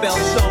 foot 0.00 0.44
of 0.44 0.49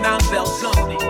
non-bells 0.00 0.64
only. 0.64 1.09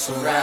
surround 0.00 0.39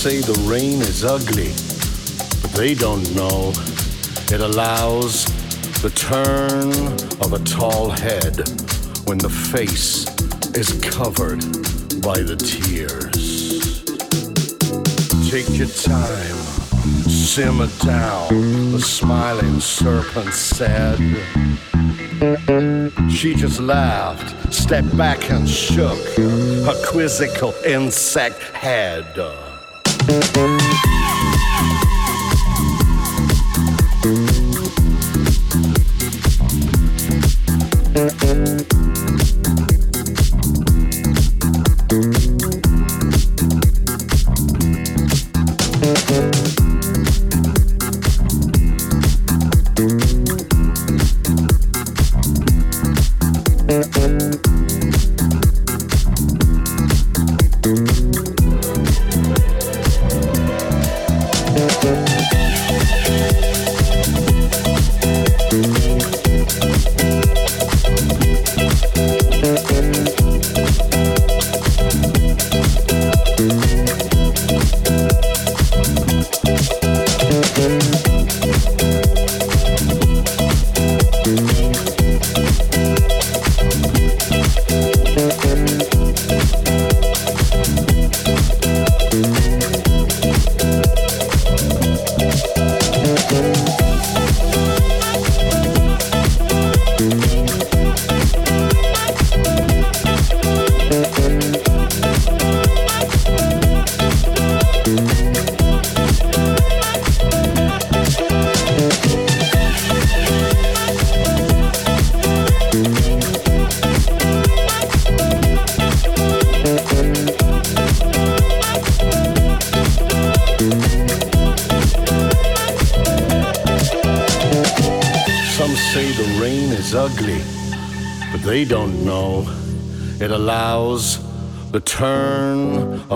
say 0.00 0.20
the 0.22 0.48
rain 0.48 0.80
is 0.80 1.04
ugly, 1.04 1.52
but 2.40 2.52
they 2.52 2.72
don't 2.72 3.04
know 3.14 3.52
it 4.32 4.40
allows 4.40 5.26
the 5.82 5.90
turn 5.90 6.72
of 7.20 7.34
a 7.34 7.38
tall 7.40 7.90
head 7.90 8.34
when 9.04 9.18
the 9.18 9.28
face 9.28 10.06
is 10.56 10.72
covered 10.80 11.40
by 12.00 12.16
the 12.22 12.34
tears. 12.34 13.84
Take 15.30 15.50
your 15.58 15.68
time, 15.68 16.38
simmer 17.06 17.68
down, 17.84 18.72
the 18.72 18.80
smiling 18.80 19.60
serpent 19.60 20.32
said. 20.32 20.98
She 23.10 23.34
just 23.34 23.60
laughed, 23.60 24.50
stepped 24.50 24.96
back 24.96 25.30
and 25.30 25.46
shook 25.46 25.98
her 26.16 26.86
quizzical 26.86 27.52
insect 27.66 28.40
head. 28.54 29.49
Thank 30.10 30.84
you. 30.84 30.89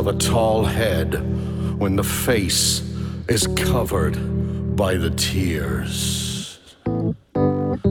Of 0.06 0.14
a 0.14 0.18
tall 0.18 0.64
head 0.64 1.14
when 1.78 1.96
the 1.96 2.04
face 2.04 2.82
is 3.26 3.46
covered 3.56 4.76
by 4.76 4.96
the 4.96 5.08
tears. 5.10 6.58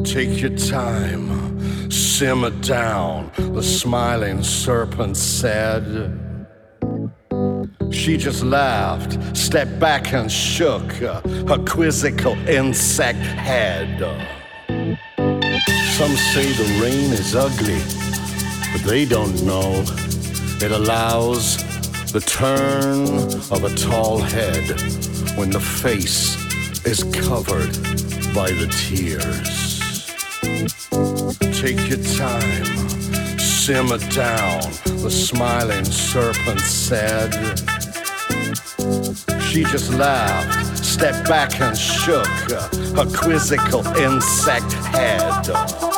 Take 0.04 0.40
your 0.40 0.56
time, 0.56 1.90
simmer 1.90 2.52
down, 2.52 3.32
the 3.38 3.64
smiling 3.64 4.44
serpent 4.44 5.18
said. 5.18 6.20
She 7.92 8.18
just 8.18 8.44
laughed, 8.44 9.36
stepped 9.36 9.80
back 9.80 10.14
and 10.14 10.32
shook 10.32 10.92
her 10.92 11.64
quizzical 11.66 12.34
insect 12.48 13.18
head. 13.18 14.00
Some 15.98 16.16
say 16.32 16.46
the 16.52 16.80
rain 16.80 17.12
is 17.12 17.36
ugly, 17.36 17.82
but 18.72 18.88
they 18.88 19.06
don't 19.06 19.44
know 19.44 19.84
it 20.64 20.72
allows 20.72 21.63
the 22.14 22.20
turn 22.20 23.08
of 23.52 23.64
a 23.64 23.76
tall 23.76 24.20
head 24.20 24.80
when 25.36 25.50
the 25.50 25.60
face 25.60 26.36
is 26.86 27.04
covered 27.06 27.74
by 28.36 28.52
the 28.52 28.68
tears. 28.86 29.80
Take 31.60 31.90
your 31.90 32.04
time, 32.16 32.66
simmer 33.40 33.98
down, 34.12 34.62
the 35.02 35.10
smiling 35.10 35.86
serpent 35.86 36.60
said. 36.60 37.34
She 39.42 39.64
just 39.64 39.92
laughed, 39.96 40.86
stepped 40.86 41.28
back 41.28 41.60
and 41.62 41.76
shook 41.76 42.28
her 42.28 43.10
quizzical 43.12 43.88
insect 43.98 44.72
head. 44.72 45.93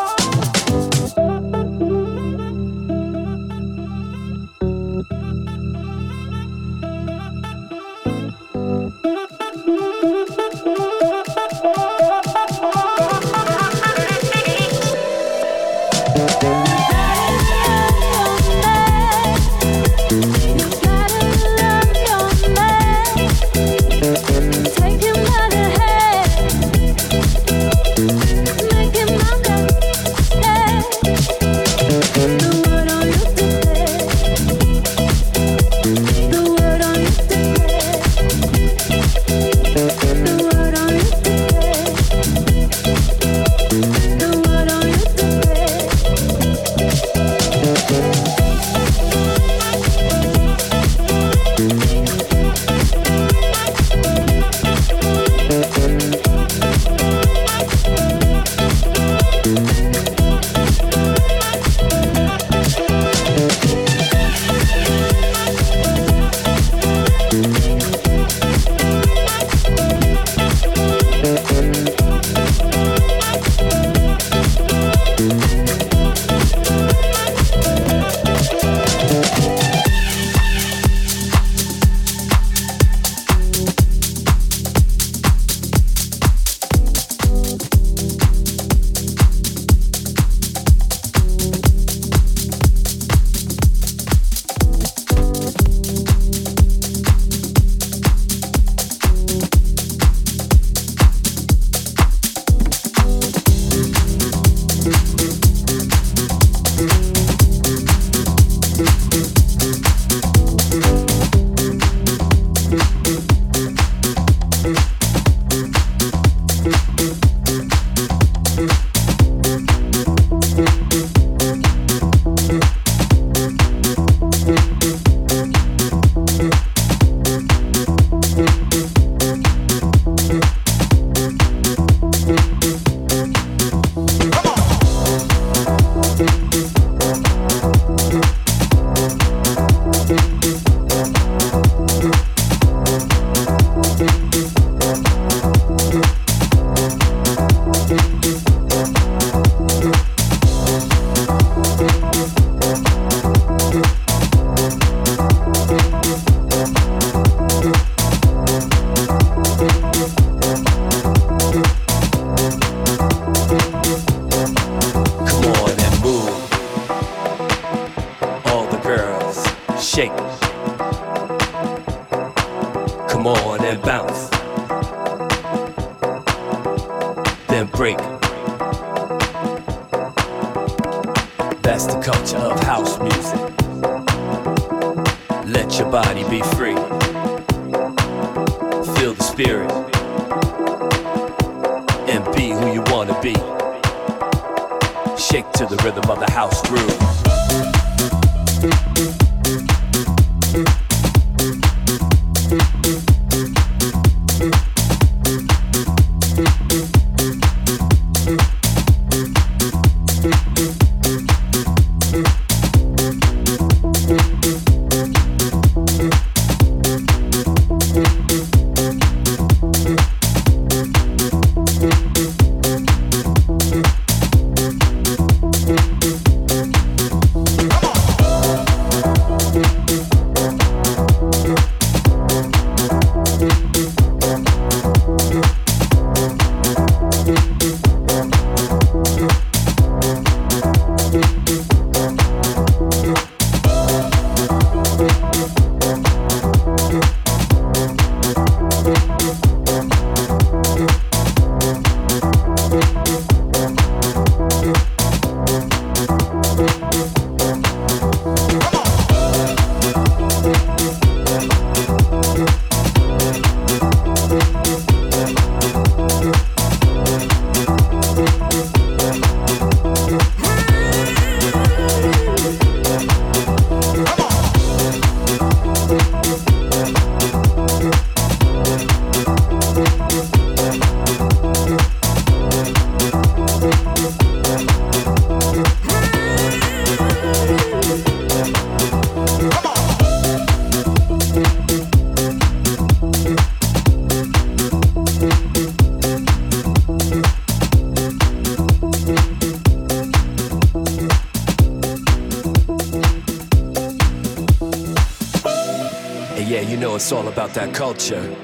That 307.56 307.74
culture. 307.74 308.36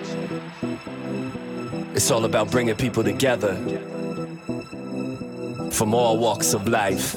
It's 1.94 2.10
all 2.12 2.24
about 2.24 2.50
bringing 2.50 2.76
people 2.76 3.04
together 3.04 3.56
from 5.72 5.94
all 5.94 6.18
walks 6.18 6.54
of 6.54 6.68
life. 6.68 7.16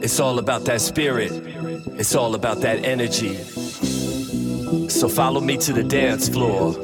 It's 0.00 0.20
all 0.20 0.38
about 0.38 0.64
that 0.66 0.80
spirit. 0.80 1.32
It's 1.98 2.14
all 2.14 2.36
about 2.36 2.60
that 2.60 2.84
energy. 2.84 3.34
So 4.88 5.08
follow 5.08 5.40
me 5.40 5.56
to 5.58 5.72
the 5.72 5.82
dance 5.82 6.28
floor 6.28 6.76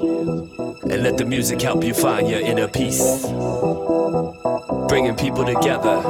and 0.90 1.02
let 1.04 1.16
the 1.16 1.24
music 1.24 1.62
help 1.62 1.84
you 1.84 1.94
find 1.94 2.28
your 2.28 2.40
inner 2.40 2.66
peace. 2.66 3.26
Bringing 4.88 5.14
people 5.14 5.44
together. 5.44 6.02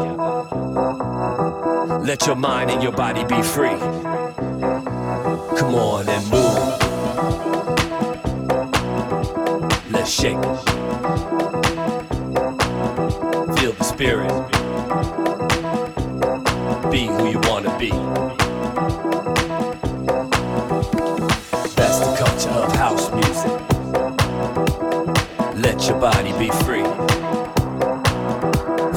Let 2.00 2.26
your 2.26 2.36
mind 2.36 2.70
and 2.70 2.82
your 2.82 2.92
body 2.92 3.24
be 3.24 3.42
free. 3.42 3.78
Come 5.58 5.74
on 5.74 6.08
and 6.08 6.30
move. 6.30 6.81
Let's 10.02 10.14
shake. 10.14 10.42
Feel 13.56 13.72
the 13.72 13.84
spirit. 13.84 14.32
Be 16.90 17.06
who 17.06 17.28
you 17.30 17.38
want 17.48 17.66
to 17.66 17.78
be. 17.78 17.90
That's 21.76 22.00
the 22.00 22.16
culture 22.18 22.50
of 22.50 22.72
house 22.72 23.12
music. 23.12 23.52
Let 25.62 25.86
your 25.86 26.00
body 26.00 26.32
be 26.32 26.50
free. 26.64 26.82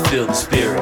Feel 0.09 0.25
the 0.25 0.33
spirit. 0.33 0.74